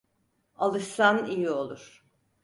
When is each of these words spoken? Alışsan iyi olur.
Alışsan 0.55 1.25
iyi 1.25 1.49
olur. 1.49 2.05